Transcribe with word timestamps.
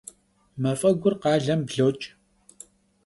Мафӏэгур 0.61 1.15
къалэм 1.21 1.61
блокӏ. 1.67 2.05